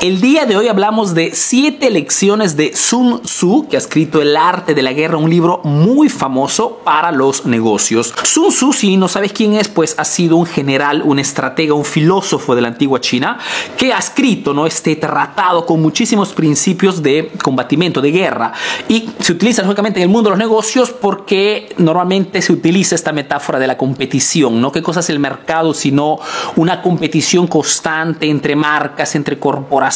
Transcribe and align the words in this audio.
El 0.00 0.22
día 0.22 0.46
de 0.46 0.56
hoy 0.56 0.66
hablamos 0.66 1.12
de 1.12 1.32
siete 1.34 1.90
lecciones 1.90 2.56
de 2.56 2.74
Sun 2.74 3.20
Tzu, 3.20 3.66
que 3.68 3.76
ha 3.76 3.78
escrito 3.78 4.22
El 4.22 4.34
arte 4.34 4.72
de 4.74 4.80
la 4.80 4.94
guerra, 4.94 5.18
un 5.18 5.28
libro 5.28 5.60
muy 5.62 6.08
famoso 6.08 6.80
para 6.82 7.12
los 7.12 7.44
negocios. 7.44 8.14
Sun 8.22 8.48
Tzu, 8.48 8.72
si 8.72 8.96
no 8.96 9.08
sabes 9.08 9.34
quién 9.34 9.56
es, 9.56 9.68
pues 9.68 9.94
ha 9.98 10.06
sido 10.06 10.36
un 10.36 10.46
general, 10.46 11.02
un 11.04 11.18
estratega, 11.18 11.74
un 11.74 11.84
filósofo 11.84 12.54
de 12.54 12.62
la 12.62 12.68
antigua 12.68 12.98
China, 13.02 13.38
que 13.76 13.92
ha 13.92 13.98
escrito 13.98 14.54
¿no? 14.54 14.66
este 14.66 14.96
tratado 14.96 15.66
con 15.66 15.82
muchísimos 15.82 16.32
principios 16.32 17.02
de 17.02 17.30
combatimiento, 17.42 18.00
de 18.00 18.10
guerra. 18.10 18.54
Y 18.88 19.10
se 19.18 19.34
utiliza 19.34 19.60
lógicamente 19.60 20.00
en 20.00 20.04
el 20.04 20.08
mundo 20.08 20.30
de 20.30 20.36
los 20.36 20.38
negocios 20.38 20.92
porque 20.92 21.74
normalmente 21.76 22.40
se 22.40 22.54
utiliza 22.54 22.94
esta 22.94 23.12
metáfora 23.12 23.58
de 23.58 23.66
la 23.66 23.76
competición, 23.76 24.62
¿no? 24.62 24.72
¿Qué 24.72 24.82
cosa 24.82 25.00
es 25.00 25.10
el 25.10 25.18
mercado 25.18 25.74
sino 25.74 26.18
una 26.56 26.80
competición 26.80 27.46
constante 27.46 28.30
entre 28.30 28.56
marcas, 28.56 29.14
entre 29.14 29.38
corporaciones? 29.38 29.89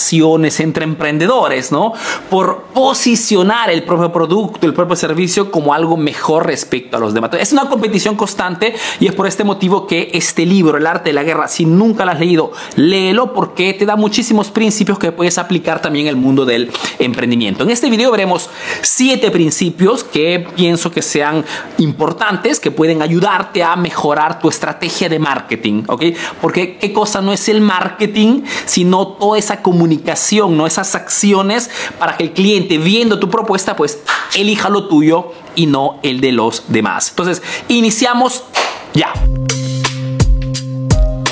Entre 0.60 0.84
emprendedores, 0.84 1.72
¿no? 1.72 1.92
Por 2.30 2.64
posicionar 2.74 3.70
el 3.70 3.82
propio 3.82 4.12
producto, 4.12 4.66
el 4.66 4.74
propio 4.74 4.96
servicio 4.96 5.50
como 5.50 5.74
algo 5.74 5.96
mejor 5.96 6.46
respecto 6.46 6.96
a 6.96 7.00
los 7.00 7.14
demás. 7.14 7.30
Es 7.38 7.52
una 7.52 7.68
competición 7.68 8.16
constante 8.16 8.74
y 9.00 9.06
es 9.06 9.14
por 9.14 9.26
este 9.26 9.44
motivo 9.44 9.86
que 9.86 10.10
este 10.14 10.46
libro, 10.46 10.78
El 10.78 10.86
arte 10.86 11.10
de 11.10 11.14
la 11.14 11.22
guerra, 11.22 11.48
si 11.48 11.64
nunca 11.64 12.04
lo 12.04 12.12
has 12.12 12.20
leído, 12.20 12.52
léelo 12.76 13.32
porque 13.32 13.74
te 13.74 13.86
da 13.86 13.96
muchísimos 13.96 14.50
principios 14.50 14.98
que 14.98 15.12
puedes 15.12 15.38
aplicar 15.38 15.80
también 15.80 16.06
en 16.06 16.10
el 16.10 16.16
mundo 16.16 16.44
del 16.44 16.70
emprendimiento. 16.98 17.64
En 17.64 17.70
este 17.70 17.90
video 17.90 18.10
veremos 18.10 18.50
siete 18.82 19.30
principios 19.30 20.04
que 20.04 20.46
pienso 20.56 20.90
que 20.90 21.02
sean 21.02 21.44
importantes, 21.78 22.60
que 22.60 22.70
pueden 22.70 23.02
ayudarte 23.02 23.62
a 23.62 23.76
mejorar 23.76 24.38
tu 24.40 24.48
estrategia 24.48 25.08
de 25.08 25.18
marketing, 25.18 25.84
¿ok? 25.88 26.04
Porque 26.40 26.76
qué 26.78 26.92
cosa 26.92 27.20
no 27.20 27.32
es 27.32 27.48
el 27.48 27.60
marketing, 27.60 28.42
sino 28.66 29.08
toda 29.08 29.38
esa 29.38 29.62
comunicación 29.62 29.83
comunicación, 29.84 30.56
no 30.56 30.66
esas 30.66 30.94
acciones 30.94 31.68
para 31.98 32.16
que 32.16 32.24
el 32.24 32.32
cliente 32.32 32.78
viendo 32.78 33.18
tu 33.18 33.28
propuesta 33.28 33.76
pues 33.76 33.98
elija 34.34 34.70
lo 34.70 34.88
tuyo 34.88 35.32
y 35.54 35.66
no 35.66 36.00
el 36.02 36.22
de 36.22 36.32
los 36.32 36.64
demás. 36.68 37.10
Entonces, 37.10 37.42
iniciamos 37.68 38.44
ya. 38.94 39.12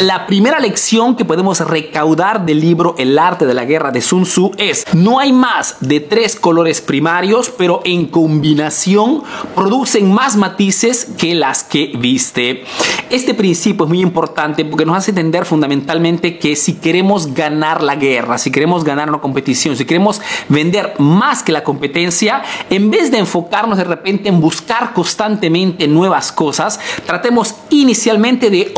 La 0.02 0.26
primera 0.26 0.58
lección 0.58 1.14
que 1.14 1.24
podemos 1.24 1.60
recaudar 1.60 2.44
del 2.44 2.60
libro 2.60 2.96
El 2.98 3.16
arte 3.20 3.46
de 3.46 3.54
la 3.54 3.64
guerra 3.64 3.92
de 3.92 4.00
Sun 4.00 4.24
Tzu 4.24 4.50
es, 4.58 4.84
no 4.94 5.20
hay 5.20 5.32
más 5.32 5.76
de 5.78 6.00
tres 6.00 6.34
colores 6.34 6.80
primarios, 6.80 7.52
pero 7.56 7.82
en 7.84 8.06
combinación 8.06 9.22
producen 9.54 10.12
más 10.12 10.34
matices 10.34 11.06
que 11.16 11.36
las 11.36 11.62
que 11.62 11.92
viste. 11.96 12.64
Este 13.10 13.32
principio 13.32 13.84
es 13.84 13.90
muy 13.90 14.00
importante 14.00 14.64
porque 14.64 14.84
nos 14.84 14.96
hace 14.96 15.12
entender 15.12 15.44
fundamentalmente 15.44 16.36
que 16.36 16.56
si 16.56 16.74
queremos 16.74 17.32
ganar 17.32 17.80
la 17.80 17.94
guerra, 17.94 18.38
si 18.38 18.50
queremos 18.50 18.82
ganar 18.82 19.08
una 19.08 19.20
competición, 19.20 19.76
si 19.76 19.84
queremos 19.84 20.20
vender 20.48 20.94
más 20.98 21.44
que 21.44 21.52
la 21.52 21.62
competencia, 21.62 22.42
en 22.70 22.90
vez 22.90 23.12
de 23.12 23.18
enfocarnos 23.18 23.78
de 23.78 23.84
repente 23.84 24.28
en 24.28 24.40
buscar 24.40 24.94
constantemente 24.94 25.86
nuevas 25.86 26.32
cosas, 26.32 26.80
tratemos 27.06 27.54
inicialmente 27.70 28.50
de 28.50 28.72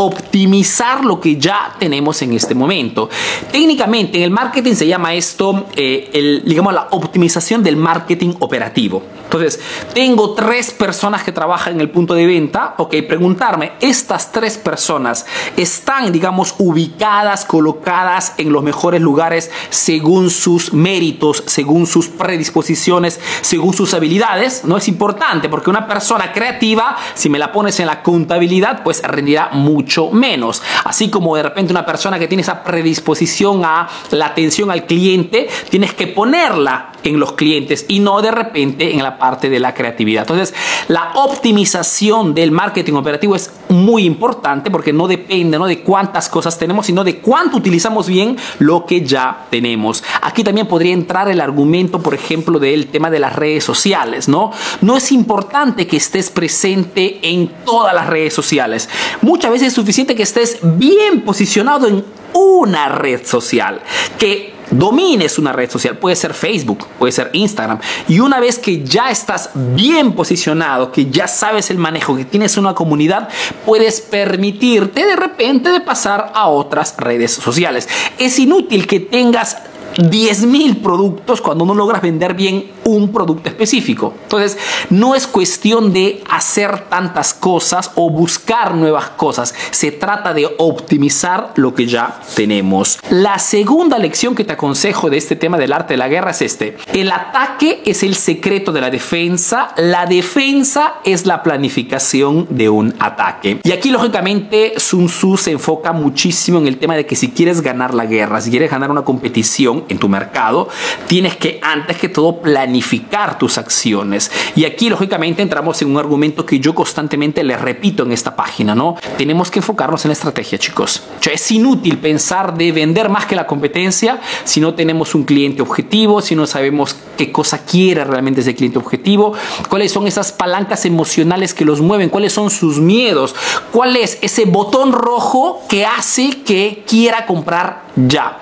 que 1.21 1.37
ya 1.37 1.75
tenemos 1.79 2.21
en 2.23 2.33
este 2.33 2.55
momento. 2.55 3.09
Técnicamente 3.51 4.19
en 4.19 4.25
el 4.25 4.31
marketing 4.31 4.75
se 4.75 4.87
llama 4.87 5.15
esto, 5.15 5.67
eh, 5.77 6.11
el, 6.13 6.43
digamos, 6.45 6.75
la 6.75 6.89
optimización 6.91 7.63
del 7.63 7.77
marketing 7.77 8.35
operativo. 8.41 9.03
Entonces, 9.25 9.61
tengo 9.95 10.35
tres 10.35 10.71
personas 10.71 11.25
que 11.25 11.33
trabajan 11.33 11.75
en 11.75 11.81
el 11.81 11.91
punto 11.91 12.15
de 12.15 12.27
venta, 12.27 12.75
ok, 12.79 12.95
preguntarme, 13.09 13.73
estas 13.81 14.31
tres 14.31 14.59
personas 14.59 15.27
están, 15.57 16.13
digamos, 16.13 16.55
ubicadas, 16.59 17.45
colocadas 17.45 18.35
en 18.39 18.53
los 18.53 18.63
mejores 18.63 19.01
lugares 19.01 19.51
según 19.71 20.31
sus 20.31 20.73
méritos, 20.73 21.43
según 21.47 21.87
sus 21.87 22.09
predisposiciones, 22.09 23.19
según 23.41 23.75
sus 23.75 23.95
habilidades, 23.95 24.65
no 24.65 24.77
es 24.77 24.89
importante 24.89 25.49
porque 25.49 25.71
una 25.71 25.87
persona 25.87 26.33
creativa, 26.33 26.97
si 27.15 27.29
me 27.29 27.39
la 27.39 27.51
pones 27.51 27.81
en 27.81 27.87
la 27.87 28.03
contabilidad, 28.03 28.83
pues 28.85 29.03
rendirá 29.03 29.51
mucho 29.53 30.11
menos. 30.11 30.63
Como 31.11 31.37
de 31.37 31.43
repente 31.43 31.73
una 31.73 31.85
persona 31.85 32.19
que 32.19 32.29
tiene 32.29 32.43
esa 32.43 32.63
predisposición 32.63 33.65
a 33.65 33.89
la 34.11 34.27
atención 34.27 34.71
al 34.71 34.87
cliente, 34.87 35.49
tienes 35.71 35.95
que 35.95 36.07
ponerla 36.07 36.93
en 37.03 37.21
los 37.21 37.33
clientes 37.33 37.85
y 37.89 38.01
no 38.01 38.23
de 38.23 38.31
repente 38.31 38.93
en 38.95 39.03
la 39.03 39.19
parte 39.19 39.51
de 39.51 39.61
la 39.61 39.75
creatividad. 39.75 40.23
Entonces, 40.23 40.55
la 40.89 41.13
optimización 41.15 42.35
del 42.35 42.51
marketing 42.51 42.95
operativo 42.95 43.37
es 43.37 43.51
muy 43.69 44.05
importante 44.05 44.71
porque 44.71 44.93
no 44.93 45.07
depende 45.07 45.59
¿no? 45.59 45.67
de 45.67 45.81
cuántas 45.81 46.29
cosas 46.29 46.59
tenemos, 46.59 46.87
sino 46.87 47.05
de 47.05 47.19
cuánto 47.19 47.57
utilizamos 47.57 48.09
bien 48.09 48.37
lo 48.59 48.87
que 48.87 49.05
ya 49.05 49.47
tenemos. 49.51 50.03
Aquí 50.23 50.43
también 50.45 50.67
podría 50.67 50.93
entrar 50.93 51.29
el 51.29 51.41
argumento, 51.41 52.01
por 52.01 52.15
ejemplo, 52.15 52.59
del 52.59 52.87
tema 52.87 53.11
de 53.11 53.19
las 53.19 53.35
redes 53.37 53.65
sociales, 53.65 54.29
¿no? 54.29 54.53
No 54.81 54.97
es 54.97 55.13
importante 55.13 55.87
que 55.87 55.97
estés 55.97 56.31
presente 56.31 57.19
en 57.23 57.49
todas 57.65 57.95
las 57.95 58.07
redes 58.07 58.35
sociales. 58.35 58.89
Muchas 59.23 59.51
veces 59.51 59.69
es 59.69 59.75
suficiente 59.75 60.15
que 60.15 60.23
estés 60.23 60.59
bien 60.89 61.23
posicionado 61.23 61.87
en 61.89 62.05
una 62.35 62.89
red 62.89 63.25
social, 63.25 63.81
que 64.19 64.53
domines 64.71 65.39
una 65.39 65.53
red 65.53 65.71
social, 65.71 65.97
puede 65.97 66.15
ser 66.15 66.35
Facebook, 66.35 66.87
puede 66.99 67.13
ser 67.13 67.31
Instagram, 67.33 67.79
y 68.09 68.21
una 68.21 68.39
vez 68.39 68.59
que 68.59 68.83
ya 68.85 69.11
estás 69.11 69.51
bien 69.55 70.13
posicionado, 70.13 70.93
que 70.93 71.07
ya 71.07 71.27
sabes 71.27 71.71
el 71.71 71.79
manejo, 71.79 72.17
que 72.17 72.27
tienes 72.27 72.59
una 72.59 72.75
comunidad, 72.75 73.29
puedes 73.65 74.03
permitirte 74.03 75.07
de 75.07 75.17
repente 75.17 75.71
de 75.71 75.81
pasar 75.81 76.33
a 76.35 76.49
otras 76.49 76.97
redes 76.99 77.33
sociales. 77.33 77.89
Es 78.19 78.39
inútil 78.39 78.87
que 78.87 79.01
tengas 79.01 79.57
10.000 79.97 80.83
productos 80.83 81.41
cuando 81.41 81.65
no 81.65 81.75
logras 81.75 82.03
vender 82.03 82.35
bien 82.35 82.73
un 82.85 83.13
producto 83.13 83.49
específico. 83.49 84.15
Entonces, 84.23 84.59
no 84.91 85.15
es 85.15 85.27
cuestión 85.27 85.93
de 85.93 86.23
hacer 86.29 86.89
tantas 86.89 87.35
cosas 87.35 87.91
o 87.95 88.11
buscar 88.11 88.75
nuevas 88.75 89.11
cosas. 89.11 89.55
Se 89.71 89.93
trata 89.93 90.35
de 90.35 90.49
optimizar 90.59 91.53
lo 91.57 91.75
que 91.75 91.87
ya 91.87 92.21
tenemos. 92.35 92.99
La 93.11 93.39
segunda 93.39 93.99
lección 93.99 94.35
que 94.35 94.45
te 94.45 94.53
aconsejo 94.53 95.11
de 95.11 95.17
este 95.17 95.37
tema 95.37 95.59
del 95.59 95.73
arte 95.73 95.95
de 95.95 95.99
la 95.99 96.09
guerra 96.09 96.31
es 96.31 96.43
este. 96.43 96.77
El 96.93 97.11
ataque 97.11 97.83
es 97.85 98.03
el 98.03 98.15
secreto 98.15 98.73
de 98.73 98.81
la 98.81 98.91
defensa. 98.91 99.73
La 99.77 100.07
defensa 100.07 100.95
es 101.05 101.27
la 101.27 101.43
planificación 101.43 102.47
de 102.51 102.69
un 102.69 102.95
ataque. 102.99 103.61
Y 103.63 103.73
aquí, 103.73 103.91
lógicamente, 103.91 104.75
Sun 104.77 105.07
Tzu 105.07 105.37
se 105.37 105.53
enfoca 105.53 105.93
muchísimo 105.93 106.59
en 106.59 106.67
el 106.67 106.79
tema 106.79 106.97
de 106.97 107.07
que 107.07 107.17
si 107.17 107.31
quieres 107.31 107.61
ganar 107.61 107.95
la 107.95 108.07
guerra, 108.07 108.41
si 108.41 108.51
quieres 108.51 108.71
ganar 108.71 108.91
una 108.91 109.03
competición 109.03 109.84
en 109.89 109.99
tu 109.99 110.09
mercado, 110.09 110.69
tienes 111.07 111.37
que 111.37 111.59
antes 111.63 111.97
que 111.97 112.09
todo 112.09 112.41
planificar 112.41 113.39
tus 113.39 113.59
acciones. 113.59 114.31
Y 114.57 114.65
aquí, 114.65 114.89
lógicamente, 114.89 115.43
entramos 115.43 115.81
en 115.83 115.91
un 115.91 115.99
argumento 115.99 116.45
que 116.47 116.61
yo 116.61 116.75
constantemente 116.75 117.43
le 117.45 117.57
repito 117.57 118.03
en 118.03 118.13
esta 118.13 118.37
página, 118.37 118.75
¿no? 118.75 118.97
Tenemos 119.17 119.51
que 119.51 119.61
enfocarnos 119.61 120.05
en 120.05 120.11
la 120.11 120.15
estrategia, 120.15 120.59
chicos. 120.59 121.03
es 121.31 121.51
inútil 121.51 121.99
pensar 121.99 122.57
de 122.57 122.73
vender 122.73 123.09
más 123.09 123.27
que 123.27 123.37
la 123.37 123.47
competencia 123.47 124.21
si 124.45 124.61
no 124.61 124.75
tenemos 124.75 125.15
un 125.15 125.25
cliente 125.25 125.63
objetivo, 125.63 126.21
si 126.21 126.35
no 126.35 126.47
sabemos 126.47 126.97
qué 127.17 127.31
cosa 127.33 127.65
quiere 127.65 128.05
realmente 128.05 128.41
ese 128.41 128.55
cliente 128.55 128.79
objetivo, 128.79 129.35
cuáles 129.69 129.93
son 129.93 130.07
esas 130.07 130.33
palancas 130.33 130.85
emocionales 130.85 131.55
que 131.55 131.65
los 131.65 131.81
mueven, 131.81 132.09
cuáles 132.09 132.33
son 132.33 132.51
sus 132.51 132.79
miedos, 132.79 133.35
cuál 133.73 133.97
es 133.97 134.19
ese 134.21 134.45
botón 134.45 134.93
rojo 134.93 135.63
que 135.69 135.87
hace 135.87 136.43
que 136.45 136.85
quiera 136.87 137.27
comprar 137.27 137.84
ya. 137.97 138.39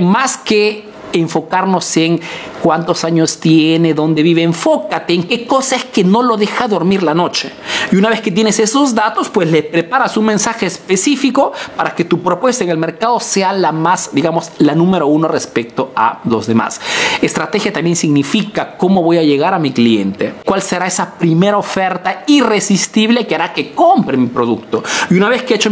más 0.00 0.36
que 0.38 0.88
enfocarnos 1.12 1.96
en 1.96 2.20
cuántos 2.62 3.04
años 3.04 3.38
tiene, 3.38 3.94
dónde 3.94 4.22
vive, 4.22 4.42
enfócate 4.42 5.14
en 5.14 5.24
qué 5.24 5.46
cosa 5.46 5.76
es 5.76 5.84
que 5.84 6.04
no 6.04 6.22
lo 6.22 6.36
deja 6.36 6.68
dormir 6.68 7.02
la 7.02 7.14
noche. 7.14 7.52
Y 7.92 7.96
una 7.96 8.08
vez 8.08 8.20
que 8.20 8.30
tienes 8.30 8.58
esos 8.58 8.94
datos, 8.94 9.28
pues 9.28 9.50
le 9.50 9.62
preparas 9.62 10.16
un 10.16 10.26
mensaje 10.26 10.66
específico 10.66 11.52
para 11.76 11.94
que 11.94 12.04
tu 12.04 12.22
propuesta 12.22 12.64
en 12.64 12.70
el 12.70 12.78
mercado 12.78 13.20
sea 13.20 13.52
la 13.52 13.72
más, 13.72 14.10
digamos, 14.12 14.50
la 14.58 14.74
número 14.74 15.06
uno 15.06 15.28
respecto 15.28 15.92
a 15.94 16.20
los 16.24 16.46
demás. 16.46 16.80
Estrategia 17.22 17.72
también 17.72 17.96
significa 17.96 18.76
cómo 18.76 19.02
voy 19.02 19.18
a 19.18 19.22
llegar 19.22 19.54
a 19.54 19.58
mi 19.58 19.72
cliente, 19.72 20.34
cuál 20.44 20.62
será 20.62 20.86
esa 20.86 21.14
primera 21.14 21.58
oferta 21.58 22.24
irresistible 22.26 23.26
que 23.26 23.34
hará 23.34 23.52
que 23.52 23.72
compre 23.72 24.16
mi 24.16 24.26
producto. 24.26 24.82
Y 25.10 25.14
una 25.14 25.28
vez 25.28 25.42
que 25.42 25.54
he 25.54 25.56
hecho 25.56 25.70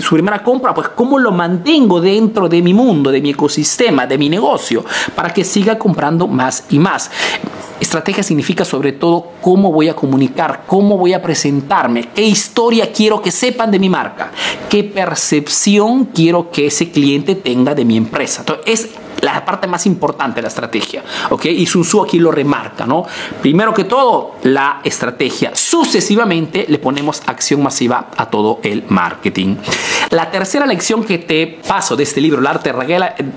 su 0.00 0.14
primera 0.14 0.42
compra, 0.42 0.74
pues 0.74 0.88
cómo 0.88 1.18
lo 1.18 1.32
mantengo 1.32 2.00
dentro 2.00 2.48
de 2.48 2.62
mi 2.62 2.74
mundo, 2.74 3.10
de 3.10 3.20
mi 3.20 3.30
ecosistema, 3.30 4.06
de 4.06 4.18
mi 4.18 4.28
negocio, 4.28 4.37
para 5.14 5.32
que 5.32 5.44
siga 5.44 5.78
comprando 5.78 6.26
más 6.26 6.64
y 6.70 6.78
más. 6.78 7.10
Estrategia 7.80 8.22
significa 8.22 8.64
sobre 8.64 8.92
todo 8.92 9.28
cómo 9.40 9.70
voy 9.70 9.88
a 9.88 9.94
comunicar, 9.94 10.64
cómo 10.66 10.96
voy 10.98 11.12
a 11.12 11.22
presentarme, 11.22 12.08
qué 12.14 12.22
historia 12.22 12.92
quiero 12.92 13.22
que 13.22 13.30
sepan 13.30 13.70
de 13.70 13.78
mi 13.78 13.88
marca, 13.88 14.32
qué 14.68 14.82
percepción 14.82 16.06
quiero 16.06 16.50
que 16.50 16.66
ese 16.66 16.90
cliente 16.90 17.36
tenga 17.36 17.74
de 17.74 17.84
mi 17.84 17.96
empresa. 17.96 18.40
Entonces, 18.40 18.64
es 18.66 18.88
la 19.20 19.44
parte 19.44 19.66
más 19.66 19.86
importante 19.86 20.36
de 20.36 20.42
la 20.42 20.48
estrategia, 20.48 21.02
¿ok? 21.30 21.46
Y 21.46 21.66
Sun 21.66 21.84
aquí 22.04 22.18
lo 22.18 22.30
remarca, 22.30 22.86
¿no? 22.86 23.04
Primero 23.40 23.72
que 23.74 23.84
todo, 23.84 24.34
la 24.42 24.80
estrategia. 24.84 25.52
Sucesivamente 25.54 26.66
le 26.68 26.78
ponemos 26.78 27.22
acción 27.26 27.62
masiva 27.62 28.10
a 28.16 28.26
todo 28.26 28.60
el 28.62 28.84
marketing. 28.88 29.56
La 30.10 30.30
tercera 30.30 30.66
lección 30.66 31.04
que 31.04 31.18
te 31.18 31.60
paso 31.66 31.96
de 31.96 32.04
este 32.04 32.20
libro, 32.20 32.40
El 32.40 32.46
arte, 32.46 32.72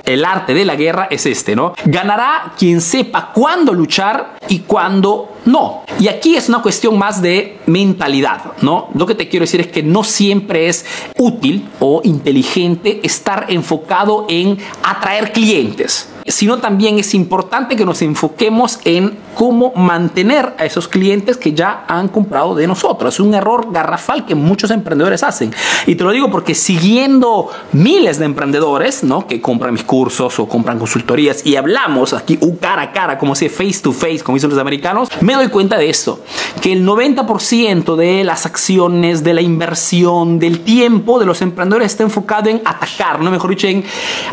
el 0.05 0.25
arte 0.25 0.53
de 0.53 0.65
la 0.65 0.75
guerra, 0.81 1.07
es 1.09 1.25
este, 1.25 1.55
¿no? 1.55 1.73
Ganará 1.85 2.53
quien 2.57 2.81
sepa 2.81 3.31
cuándo 3.33 3.73
luchar 3.73 4.37
y 4.47 4.59
cuándo 4.59 5.37
no. 5.45 5.83
Y 5.99 6.07
aquí 6.07 6.35
es 6.35 6.49
una 6.49 6.61
cuestión 6.61 6.97
más 6.97 7.21
de 7.21 7.59
mentalidad, 7.65 8.53
¿no? 8.61 8.89
Lo 8.93 9.05
que 9.05 9.15
te 9.15 9.27
quiero 9.27 9.43
decir 9.43 9.61
es 9.61 9.67
que 9.67 9.83
no 9.83 10.03
siempre 10.03 10.67
es 10.67 10.85
útil 11.17 11.67
o 11.79 12.01
inteligente 12.03 12.99
estar 13.03 13.45
enfocado 13.49 14.25
en 14.29 14.57
atraer 14.83 15.31
clientes 15.31 16.07
sino 16.27 16.59
también 16.59 16.99
es 16.99 17.13
importante 17.13 17.75
que 17.75 17.85
nos 17.85 18.01
enfoquemos 18.01 18.79
en 18.85 19.17
cómo 19.35 19.73
mantener 19.75 20.53
a 20.57 20.65
esos 20.65 20.87
clientes 20.87 21.37
que 21.37 21.53
ya 21.53 21.85
han 21.87 22.07
comprado 22.07 22.55
de 22.55 22.67
nosotros. 22.67 23.13
Es 23.13 23.19
un 23.19 23.33
error 23.33 23.71
garrafal 23.71 24.25
que 24.25 24.35
muchos 24.35 24.71
emprendedores 24.71 25.23
hacen. 25.23 25.53
Y 25.87 25.95
te 25.95 26.03
lo 26.03 26.11
digo 26.11 26.29
porque 26.29 26.55
siguiendo 26.55 27.49
miles 27.71 28.19
de 28.19 28.25
emprendedores, 28.25 29.03
¿no? 29.03 29.27
Que 29.27 29.41
compran 29.41 29.73
mis 29.73 29.83
cursos 29.83 30.39
o 30.39 30.47
compran 30.47 30.79
consultorías 30.79 31.45
y 31.45 31.55
hablamos 31.55 32.13
aquí 32.13 32.39
cara 32.59 32.81
a 32.83 32.91
cara, 32.91 33.17
como 33.17 33.35
si 33.35 33.49
face 33.49 33.79
to 33.81 33.91
face, 33.91 34.19
como 34.19 34.35
dicen 34.35 34.49
los 34.49 34.59
americanos, 34.59 35.09
me 35.21 35.30
doy 35.37 35.47
cuenta 35.49 35.77
de 35.77 35.89
esto, 35.89 36.19
que 36.61 36.73
el 36.73 36.85
90% 36.85 37.95
de 37.95 38.23
las 38.23 38.45
acciones, 38.45 39.23
de 39.23 39.33
la 39.33 39.41
inversión, 39.41 40.39
del 40.39 40.61
tiempo 40.61 41.19
de 41.19 41.25
los 41.25 41.41
emprendedores 41.41 41.91
está 41.91 42.03
enfocado 42.03 42.49
en 42.49 42.61
atacar, 42.65 43.19
no 43.19 43.31
mejor 43.31 43.49
dicho, 43.49 43.67
en 43.67 43.83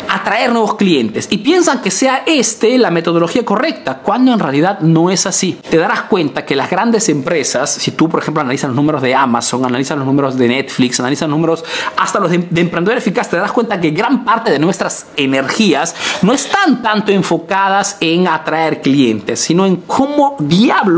atraer 0.07 0.51
nuevos 0.51 0.75
clientes. 0.75 1.27
Y 1.29 1.37
piensan 1.37 1.81
que 1.81 1.91
sea 1.91 2.23
este 2.25 2.77
la 2.77 2.91
metodología 2.91 3.43
correcta, 3.45 3.99
cuando 3.99 4.33
en 4.33 4.39
realidad 4.39 4.79
no 4.81 5.09
es 5.09 5.25
así. 5.25 5.59
Te 5.69 5.77
darás 5.77 6.03
cuenta 6.03 6.45
que 6.45 6.55
las 6.55 6.69
grandes 6.69 7.09
empresas, 7.09 7.71
si 7.71 7.91
tú 7.91 8.09
por 8.09 8.21
ejemplo 8.21 8.41
analizas 8.41 8.69
los 8.69 8.75
números 8.75 9.01
de 9.01 9.15
Amazon, 9.15 9.65
analizas 9.65 9.97
los 9.97 10.05
números 10.05 10.37
de 10.37 10.47
Netflix, 10.47 10.99
analizas 10.99 11.27
los 11.27 11.37
números 11.37 11.63
hasta 11.97 12.19
los 12.19 12.31
de, 12.31 12.39
de 12.49 12.61
emprendedor 12.61 12.97
eficaz, 12.97 13.29
te 13.29 13.37
darás 13.37 13.51
cuenta 13.51 13.79
que 13.79 13.91
gran 13.91 14.23
parte 14.23 14.51
de 14.51 14.59
nuestras 14.59 15.07
energías 15.15 15.95
no 16.21 16.33
están 16.33 16.81
tanto 16.81 17.11
enfocadas 17.11 17.97
en 17.99 18.27
atraer 18.27 18.81
clientes, 18.81 19.39
sino 19.39 19.65
en 19.65 19.77
cómo 19.77 20.35
diablos 20.39 20.88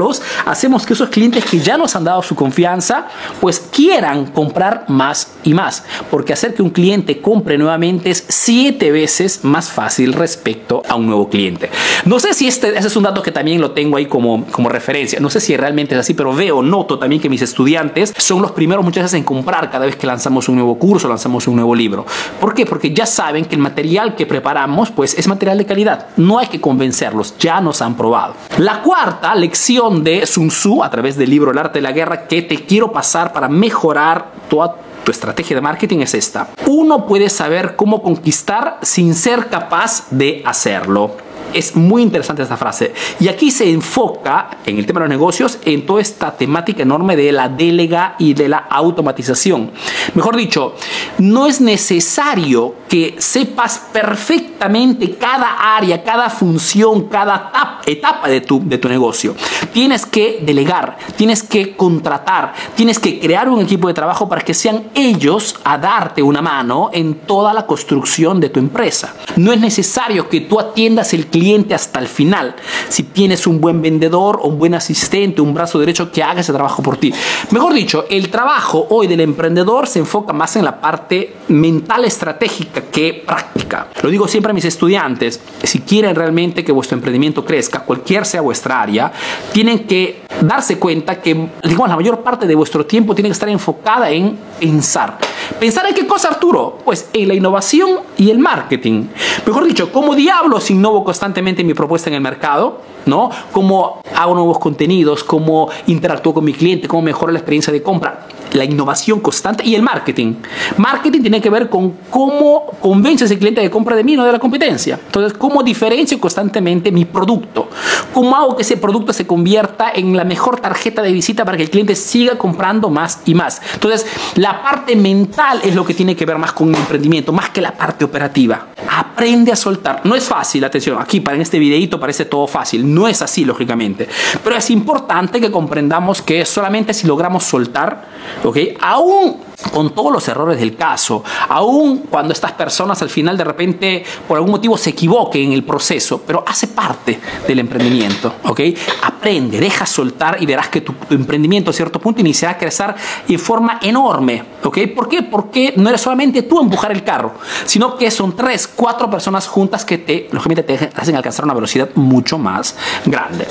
hacemos 0.45 0.85
que 0.85 0.93
esos 0.93 1.09
clientes 1.09 1.45
que 1.45 1.59
ya 1.59 1.77
nos 1.77 1.95
han 1.95 2.03
dado 2.03 2.21
su 2.21 2.35
confianza, 2.35 3.07
pues 3.39 3.59
quieran 3.59 4.27
comprar 4.27 4.85
más 4.87 5.33
y 5.43 5.53
más. 5.53 5.83
Porque 6.09 6.33
hacer 6.33 6.53
que 6.53 6.61
un 6.61 6.69
cliente 6.69 7.21
compre 7.21 7.57
nuevamente 7.57 8.09
es 8.09 8.23
siete 8.27 8.91
veces 8.91 9.43
más 9.43 9.69
fácil 9.69 10.13
respecto 10.13 10.83
a 10.87 10.95
un 10.95 11.07
nuevo 11.07 11.29
cliente. 11.29 11.69
No 12.05 12.19
sé 12.19 12.33
si 12.33 12.47
este, 12.47 12.77
ese 12.77 12.87
es 12.87 12.95
un 12.95 13.03
dato 13.03 13.21
que 13.21 13.31
también 13.31 13.61
lo 13.61 13.71
tengo 13.71 13.97
ahí 13.97 14.05
como, 14.05 14.45
como 14.47 14.69
referencia. 14.69 15.19
No 15.19 15.29
sé 15.29 15.39
si 15.39 15.55
realmente 15.55 15.95
es 15.95 15.99
así, 15.99 16.13
pero 16.13 16.33
veo, 16.33 16.61
noto 16.61 16.99
también 16.99 17.21
que 17.21 17.29
mis 17.29 17.41
estudiantes 17.41 18.13
son 18.17 18.41
los 18.41 18.51
primeros 18.51 18.83
muchas 18.83 19.03
veces 19.03 19.17
en 19.17 19.23
comprar 19.23 19.69
cada 19.71 19.85
vez 19.85 19.95
que 19.95 20.07
lanzamos 20.07 20.49
un 20.49 20.55
nuevo 20.55 20.77
curso, 20.77 21.07
lanzamos 21.07 21.47
un 21.47 21.55
nuevo 21.55 21.75
libro. 21.75 22.05
¿Por 22.39 22.53
qué? 22.53 22.65
Porque 22.65 22.93
ya 22.93 23.05
saben 23.05 23.45
que 23.45 23.55
el 23.55 23.61
material 23.61 24.15
que 24.15 24.25
preparamos 24.25 24.91
pues 24.91 25.17
es 25.17 25.27
material 25.27 25.57
de 25.57 25.65
calidad. 25.65 26.07
No 26.17 26.39
hay 26.39 26.47
que 26.47 26.61
convencerlos, 26.61 27.35
ya 27.37 27.61
nos 27.61 27.81
han 27.81 27.95
probado. 27.95 28.35
La 28.57 28.81
cuarta 28.81 29.33
lección 29.35 29.80
de 29.89 30.27
Sun 30.27 30.49
Tzu 30.49 30.83
a 30.83 30.91
través 30.91 31.17
del 31.17 31.31
libro 31.31 31.49
El 31.49 31.57
arte 31.57 31.79
de 31.79 31.81
la 31.81 31.91
guerra 31.91 32.27
que 32.27 32.43
te 32.43 32.65
quiero 32.65 32.91
pasar 32.91 33.33
para 33.33 33.47
mejorar 33.47 34.27
tu 34.47 34.61
estrategia 35.09 35.55
de 35.55 35.61
marketing 35.61 35.99
es 36.01 36.13
esta. 36.13 36.49
Uno 36.67 37.07
puede 37.07 37.29
saber 37.29 37.75
cómo 37.75 38.03
conquistar 38.03 38.77
sin 38.83 39.15
ser 39.15 39.47
capaz 39.47 40.05
de 40.11 40.43
hacerlo. 40.45 41.15
Es 41.53 41.75
muy 41.75 42.01
interesante 42.01 42.43
esta 42.43 42.57
frase. 42.57 42.93
Y 43.19 43.27
aquí 43.27 43.51
se 43.51 43.69
enfoca 43.69 44.57
en 44.65 44.77
el 44.77 44.85
tema 44.85 45.01
de 45.01 45.07
los 45.07 45.09
negocios 45.09 45.59
en 45.65 45.85
toda 45.85 46.01
esta 46.01 46.31
temática 46.31 46.83
enorme 46.83 47.15
de 47.15 47.31
la 47.31 47.49
delega 47.49 48.15
y 48.19 48.33
de 48.33 48.49
la 48.49 48.57
automatización. 48.57 49.71
Mejor 50.13 50.35
dicho, 50.35 50.75
no 51.19 51.47
es 51.47 51.61
necesario 51.61 52.75
que 52.87 53.15
sepas 53.19 53.79
perfectamente 53.91 55.15
cada 55.15 55.75
área, 55.75 56.03
cada 56.03 56.29
función, 56.29 57.07
cada 57.07 57.79
etapa 57.85 58.27
de 58.27 58.41
tu, 58.41 58.61
de 58.63 58.77
tu 58.77 58.89
negocio. 58.89 59.35
Tienes 59.73 60.05
que 60.05 60.39
delegar, 60.41 60.97
tienes 61.15 61.43
que 61.43 61.75
contratar, 61.75 62.53
tienes 62.75 62.99
que 62.99 63.19
crear 63.19 63.49
un 63.49 63.61
equipo 63.61 63.87
de 63.87 63.93
trabajo 63.93 64.27
para 64.27 64.41
que 64.41 64.53
sean 64.53 64.89
ellos 64.93 65.55
a 65.63 65.77
darte 65.77 66.21
una 66.21 66.41
mano 66.41 66.89
en 66.93 67.15
toda 67.15 67.53
la 67.53 67.65
construcción 67.65 68.39
de 68.39 68.49
tu 68.49 68.59
empresa. 68.59 69.13
No 69.41 69.51
es 69.51 69.59
necesario 69.59 70.29
que 70.29 70.41
tú 70.41 70.59
atiendas 70.59 71.15
el 71.15 71.25
cliente 71.25 71.73
hasta 71.73 71.99
el 71.99 72.07
final. 72.07 72.55
Si 72.89 73.01
tienes 73.01 73.47
un 73.47 73.59
buen 73.59 73.81
vendedor 73.81 74.39
un 74.43 74.59
buen 74.59 74.75
asistente, 74.75 75.41
un 75.41 75.53
brazo 75.53 75.79
derecho 75.79 76.11
que 76.11 76.21
haga 76.21 76.41
ese 76.41 76.53
trabajo 76.53 76.83
por 76.83 76.97
ti. 76.97 77.11
Mejor 77.49 77.73
dicho, 77.73 78.05
el 78.09 78.29
trabajo 78.29 78.85
hoy 78.89 79.07
del 79.07 79.21
emprendedor 79.21 79.87
se 79.87 79.99
enfoca 79.99 80.31
más 80.31 80.55
en 80.55 80.65
la 80.65 80.79
parte 80.79 81.37
mental 81.47 82.05
estratégica 82.05 82.81
que 82.91 83.23
práctica. 83.25 83.87
Lo 84.03 84.09
digo 84.09 84.27
siempre 84.27 84.51
a 84.51 84.53
mis 84.53 84.65
estudiantes, 84.65 85.39
si 85.63 85.79
quieren 85.79 86.15
realmente 86.15 86.63
que 86.63 86.71
vuestro 86.71 86.97
emprendimiento 86.97 87.43
crezca, 87.43 87.79
cualquier 87.79 88.25
sea 88.25 88.41
vuestra 88.41 88.81
área, 88.81 89.11
tienen 89.51 89.85
que 89.85 90.21
darse 90.41 90.77
cuenta 90.77 91.21
que, 91.21 91.49
digamos, 91.63 91.89
la 91.89 91.95
mayor 91.95 92.21
parte 92.21 92.47
de 92.47 92.55
vuestro 92.55 92.85
tiempo 92.85 93.15
tiene 93.15 93.29
que 93.29 93.33
estar 93.33 93.49
enfocada 93.49 94.09
en 94.09 94.37
pensar. 94.59 95.17
¿Pensar 95.59 95.85
en 95.87 95.95
qué 95.95 96.07
cosa, 96.07 96.29
Arturo? 96.29 96.79
Pues 96.83 97.09
en 97.13 97.27
la 97.27 97.33
innovación 97.33 97.99
y 98.17 98.29
el 98.29 98.39
marketing. 98.39 99.07
Mejor 99.45 99.65
dicho, 99.65 99.91
¿cómo 99.91 100.15
diablos 100.15 100.69
innovo 100.71 101.03
constantemente 101.03 101.63
mi 101.63 101.73
propuesta 101.73 102.09
en 102.09 102.15
el 102.15 102.21
mercado? 102.21 102.81
¿No? 103.05 103.29
¿Cómo 103.51 104.01
hago 104.15 104.33
nuevos 104.35 104.59
contenidos? 104.59 105.23
¿Cómo 105.23 105.69
interactúo 105.87 106.33
con 106.33 106.45
mi 106.45 106.53
cliente? 106.53 106.87
¿Cómo 106.87 107.01
mejoro 107.01 107.31
la 107.31 107.39
experiencia 107.39 107.73
de 107.73 107.81
compra? 107.81 108.27
La 108.53 108.65
innovación 108.65 109.19
constante 109.19 109.65
y 109.65 109.75
el 109.75 109.81
marketing. 109.81 110.35
Marketing 110.77 111.21
tiene 111.21 111.41
que 111.41 111.49
ver 111.49 111.69
con 111.69 111.93
cómo 112.09 112.65
convence 112.79 113.23
a 113.23 113.25
ese 113.25 113.37
cliente 113.37 113.61
de 113.61 113.69
compra 113.69 113.95
de 113.95 114.03
mí, 114.03 114.15
no 114.15 114.25
de 114.25 114.31
la 114.31 114.39
competencia. 114.39 114.99
Entonces, 115.05 115.37
cómo 115.37 115.63
diferencio 115.63 116.19
constantemente 116.19 116.91
mi 116.91 117.05
producto. 117.05 117.69
Cómo 118.13 118.35
hago 118.35 118.55
que 118.55 118.63
ese 118.63 118.77
producto 118.77 119.13
se 119.13 119.25
convierta 119.25 119.91
en 119.93 120.15
la 120.15 120.23
mejor 120.23 120.59
tarjeta 120.59 121.01
de 121.01 121.11
visita 121.11 121.45
para 121.45 121.57
que 121.57 121.63
el 121.63 121.69
cliente 121.69 121.95
siga 121.95 122.37
comprando 122.37 122.89
más 122.89 123.21
y 123.25 123.33
más. 123.33 123.61
Entonces, 123.73 124.05
la 124.35 124.61
parte 124.61 124.95
mental 124.95 125.61
es 125.63 125.75
lo 125.75 125.85
que 125.85 125.93
tiene 125.93 126.15
que 126.15 126.25
ver 126.25 126.37
más 126.37 126.53
con 126.53 126.69
el 126.69 126.75
emprendimiento, 126.75 127.31
más 127.31 127.49
que 127.49 127.61
la 127.61 127.73
parte 127.73 128.05
operativa. 128.05 128.67
Aprende 128.89 129.51
a 129.51 129.55
soltar. 129.55 130.01
No 130.03 130.15
es 130.15 130.25
fácil, 130.25 130.63
atención, 130.63 130.97
aquí 130.99 131.19
para 131.21 131.35
en 131.35 131.41
este 131.41 131.59
videito 131.59 131.99
parece 131.99 132.25
todo 132.25 132.47
fácil. 132.47 132.93
No 132.93 133.07
es 133.07 133.21
así, 133.21 133.45
lógicamente. 133.45 134.07
Pero 134.43 134.55
es 134.55 134.69
importante 134.69 135.39
que 135.39 135.51
comprendamos 135.51 136.21
que 136.21 136.45
solamente 136.45 136.93
si 136.93 137.07
logramos 137.07 137.43
soltar, 137.43 138.05
¿ok? 138.43 138.57
Aún 138.79 139.51
con 139.71 139.93
todos 139.93 140.11
los 140.11 140.27
errores 140.27 140.59
del 140.59 140.75
caso, 140.75 141.23
aún 141.49 142.05
cuando 142.09 142.33
estas 142.33 142.51
personas 142.53 143.01
al 143.01 143.09
final 143.09 143.37
de 143.37 143.43
repente 143.43 144.03
por 144.27 144.37
algún 144.37 144.51
motivo 144.51 144.77
se 144.77 144.89
equivoquen 144.89 145.43
en 145.43 145.53
el 145.53 145.63
proceso, 145.63 146.21
pero 146.25 146.43
hace 146.45 146.67
parte 146.67 147.19
del 147.47 147.59
emprendimiento, 147.59 148.33
¿ok? 148.43 148.61
Aprende, 149.03 149.59
deja 149.59 149.85
soltar 149.85 150.41
y 150.41 150.45
verás 150.45 150.69
que 150.69 150.81
tu, 150.81 150.93
emprendimiento 151.09 151.71
a 151.71 151.73
cierto 151.73 151.99
punto 151.99 152.21
iniciará 152.21 152.55
a 152.55 152.57
crecer 152.57 152.95
en 153.27 153.39
forma 153.39 153.79
enorme, 153.81 154.43
¿ok? 154.63 154.79
¿Por 154.95 155.07
qué? 155.07 155.23
Porque 155.23 155.73
no 155.77 155.89
eres 155.89 156.01
solamente 156.01 156.43
tú 156.43 156.59
empujar 156.59 156.91
el 156.91 157.03
carro, 157.03 157.33
sino 157.65 157.95
que 157.97 158.11
son 158.11 158.35
tres, 158.35 158.67
cuatro 158.67 159.09
personas 159.09 159.47
juntas 159.47 159.85
que 159.85 159.99
te, 159.99 160.27
lógicamente, 160.31 160.63
te 160.63 160.89
hacen 160.95 161.15
alcanzar 161.15 161.45
una 161.45 161.53
velocidad 161.53 161.89
mucho 161.95 162.37
más 162.37 162.75
grande. 163.05 163.47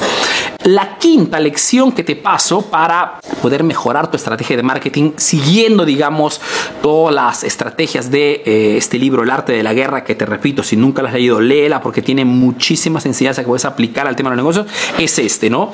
La 0.64 0.98
quinta 0.98 1.40
lección 1.40 1.92
que 1.92 2.04
te 2.04 2.16
paso 2.16 2.62
para 2.62 3.18
poder 3.40 3.64
mejorar 3.64 4.10
tu 4.10 4.18
estrategia 4.18 4.56
de 4.56 4.62
marketing 4.62 5.12
siguiendo, 5.16 5.86
digamos, 5.86 6.40
todas 6.82 7.14
las 7.14 7.44
estrategias 7.44 8.10
de 8.10 8.42
eh, 8.44 8.76
este 8.76 8.98
libro, 8.98 9.22
El 9.22 9.30
arte 9.30 9.52
de 9.52 9.62
la 9.62 9.72
guerra, 9.72 10.04
que 10.04 10.14
te 10.14 10.26
repito, 10.26 10.62
si 10.62 10.76
nunca 10.76 11.00
la 11.00 11.08
has 11.08 11.14
leído, 11.14 11.40
léela 11.40 11.80
porque 11.80 12.02
tiene 12.02 12.26
muchísimas 12.26 13.06
enseñanzas 13.06 13.42
que 13.44 13.48
puedes 13.48 13.64
aplicar 13.64 14.06
al 14.06 14.16
tema 14.16 14.28
de 14.30 14.36
los 14.36 14.44
negocios, 14.44 14.66
es 14.98 15.18
este, 15.18 15.48
¿no? 15.48 15.72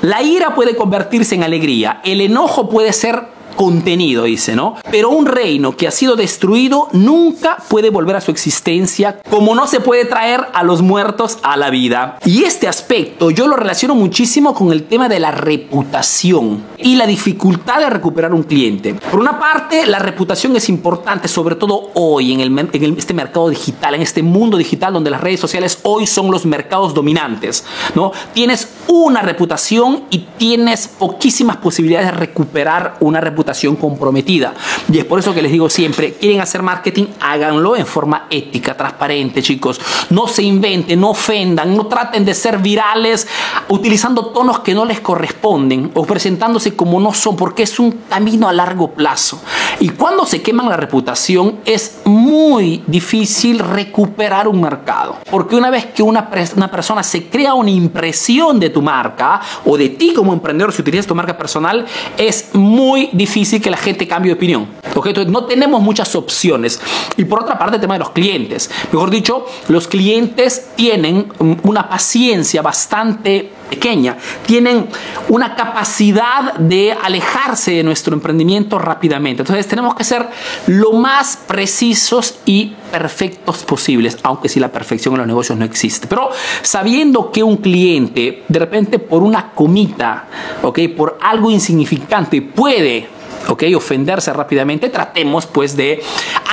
La 0.00 0.22
ira 0.22 0.54
puede 0.54 0.76
convertirse 0.76 1.34
en 1.34 1.42
alegría, 1.42 2.00
el 2.02 2.22
enojo 2.22 2.70
puede 2.70 2.94
ser 2.94 3.35
contenido, 3.56 4.24
dice, 4.24 4.54
¿no? 4.54 4.76
Pero 4.90 5.10
un 5.10 5.26
reino 5.26 5.76
que 5.76 5.88
ha 5.88 5.90
sido 5.90 6.14
destruido 6.14 6.88
nunca 6.92 7.56
puede 7.68 7.90
volver 7.90 8.16
a 8.16 8.20
su 8.20 8.30
existencia, 8.30 9.20
como 9.30 9.54
no 9.54 9.66
se 9.66 9.80
puede 9.80 10.04
traer 10.04 10.46
a 10.52 10.62
los 10.62 10.82
muertos 10.82 11.38
a 11.42 11.56
la 11.56 11.70
vida. 11.70 12.18
Y 12.24 12.44
este 12.44 12.68
aspecto 12.68 13.30
yo 13.30 13.48
lo 13.48 13.56
relaciono 13.56 13.94
muchísimo 13.94 14.54
con 14.54 14.70
el 14.72 14.84
tema 14.84 15.08
de 15.08 15.18
la 15.18 15.30
reputación 15.30 16.62
y 16.76 16.96
la 16.96 17.06
dificultad 17.06 17.80
de 17.80 17.90
recuperar 17.90 18.34
un 18.34 18.42
cliente. 18.42 18.94
Por 18.94 19.18
una 19.18 19.38
parte, 19.38 19.86
la 19.86 19.98
reputación 19.98 20.54
es 20.56 20.68
importante, 20.68 21.26
sobre 21.26 21.56
todo 21.56 21.90
hoy 21.94 22.32
en, 22.32 22.40
el, 22.40 22.56
en 22.58 22.98
este 22.98 23.14
mercado 23.14 23.48
digital, 23.48 23.94
en 23.94 24.02
este 24.02 24.22
mundo 24.22 24.58
digital 24.58 24.92
donde 24.92 25.10
las 25.10 25.20
redes 25.20 25.40
sociales 25.40 25.78
hoy 25.82 26.06
son 26.06 26.30
los 26.30 26.44
mercados 26.44 26.94
dominantes, 26.94 27.64
¿no? 27.94 28.12
Tienes 28.34 28.68
una 28.88 29.22
reputación 29.22 30.04
y 30.10 30.26
tienes 30.36 30.88
poquísimas 30.88 31.56
posibilidades 31.56 32.08
de 32.08 32.16
recuperar 32.18 32.96
una 33.00 33.20
reputación 33.20 33.45
comprometida. 33.76 34.54
Y 34.90 34.98
es 34.98 35.04
por 35.04 35.18
eso 35.18 35.34
que 35.34 35.42
les 35.42 35.52
digo 35.52 35.68
siempre, 35.70 36.14
quieren 36.14 36.40
hacer 36.40 36.62
marketing, 36.62 37.06
háganlo 37.20 37.76
en 37.76 37.86
forma 37.86 38.26
ética, 38.30 38.76
transparente, 38.76 39.42
chicos. 39.42 39.80
No 40.10 40.28
se 40.28 40.42
inventen, 40.42 41.00
no 41.00 41.10
ofendan, 41.10 41.76
no 41.76 41.86
traten 41.86 42.24
de 42.24 42.34
ser 42.34 42.58
virales 42.58 43.26
utilizando 43.68 44.26
tonos 44.26 44.60
que 44.60 44.74
no 44.74 44.84
les 44.84 45.00
corresponden 45.00 45.90
o 45.94 46.04
presentándose 46.04 46.74
como 46.74 47.00
no 47.00 47.12
son, 47.14 47.36
porque 47.36 47.64
es 47.64 47.78
un 47.78 47.92
camino 48.08 48.48
a 48.48 48.52
largo 48.52 48.92
plazo. 48.92 49.40
Y 49.78 49.90
cuando 49.90 50.24
se 50.24 50.42
queman 50.42 50.68
la 50.68 50.76
reputación 50.76 51.60
es 51.64 52.00
muy 52.04 52.82
difícil 52.86 53.58
recuperar 53.58 54.48
un 54.48 54.60
mercado. 54.60 55.18
Porque 55.30 55.56
una 55.56 55.70
vez 55.70 55.86
que 55.86 56.02
una, 56.02 56.30
una 56.56 56.70
persona 56.70 57.02
se 57.02 57.26
crea 57.26 57.54
una 57.54 57.70
impresión 57.70 58.58
de 58.58 58.70
tu 58.70 58.80
marca 58.80 59.40
o 59.64 59.76
de 59.76 59.90
ti 59.90 60.14
como 60.14 60.32
emprendedor 60.32 60.72
si 60.72 60.82
utilizas 60.82 61.06
tu 61.06 61.14
marca 61.14 61.36
personal, 61.36 61.84
es 62.16 62.50
muy 62.54 63.10
difícil 63.12 63.60
que 63.60 63.70
la 63.70 63.76
gente 63.76 64.08
cambie 64.08 64.30
de 64.30 64.36
opinión. 64.36 64.68
Entonces 64.84 65.28
no 65.28 65.44
tenemos 65.44 65.82
muchas 65.82 66.14
opciones. 66.16 66.80
Y 67.16 67.24
por 67.24 67.42
otra 67.42 67.58
parte, 67.58 67.76
el 67.76 67.80
tema 67.80 67.94
de 67.94 68.00
los 68.00 68.10
clientes. 68.10 68.70
Mejor 68.92 69.10
dicho, 69.10 69.46
los 69.68 69.88
clientes 69.88 70.68
tienen 70.76 71.28
una 71.62 71.88
paciencia 71.88 72.62
bastante 72.62 73.52
pequeña, 73.68 74.16
tienen 74.46 74.88
una 75.28 75.54
capacidad 75.54 76.54
de 76.54 76.92
alejarse 76.92 77.72
de 77.72 77.82
nuestro 77.82 78.14
emprendimiento 78.14 78.78
rápidamente. 78.78 79.42
Entonces 79.42 79.66
tenemos 79.66 79.94
que 79.94 80.04
ser 80.04 80.28
lo 80.66 80.92
más 80.92 81.36
precisos 81.46 82.38
y 82.44 82.74
perfectos 82.90 83.64
posibles, 83.64 84.18
aunque 84.22 84.48
si 84.48 84.60
la 84.60 84.68
perfección 84.68 85.14
en 85.14 85.18
los 85.18 85.26
negocios 85.26 85.58
no 85.58 85.64
existe. 85.64 86.06
Pero 86.06 86.30
sabiendo 86.62 87.30
que 87.30 87.42
un 87.42 87.56
cliente 87.58 88.44
de 88.48 88.58
repente 88.58 88.98
por 88.98 89.22
una 89.22 89.52
comita, 89.52 90.26
¿ok? 90.62 90.80
por 90.96 91.18
algo 91.20 91.50
insignificante 91.50 92.42
puede 92.42 93.08
¿ok? 93.48 93.64
Ofenderse 93.76 94.32
rápidamente, 94.32 94.88
tratemos 94.88 95.46
pues 95.46 95.76
de 95.76 96.02